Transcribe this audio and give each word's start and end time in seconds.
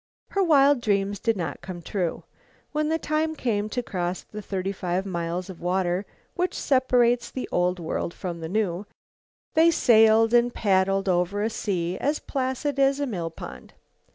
Her 0.29 0.41
wild 0.41 0.81
dreams 0.81 1.19
did 1.19 1.37
not 1.37 1.61
come 1.61 1.83
true. 1.83 2.23
When 2.71 2.89
the 2.89 2.97
time 2.97 3.35
came 3.35 3.69
to 3.69 3.83
cross 3.83 4.23
the 4.23 4.41
thirty 4.41 4.71
five 4.71 5.05
miles 5.05 5.47
of 5.47 5.61
water 5.61 6.07
which 6.33 6.55
separates 6.57 7.29
the 7.29 7.47
Old 7.51 7.77
World 7.79 8.11
from 8.11 8.39
the 8.39 8.49
New, 8.49 8.87
they 9.53 9.69
sailed 9.69 10.33
and 10.33 10.51
paddled 10.51 11.07
over 11.07 11.43
a 11.43 11.51
sea 11.51 11.99
as 11.99 12.17
placid 12.17 12.79
as 12.79 12.99
a 12.99 13.05
mill 13.05 13.29
pond. 13.29 13.75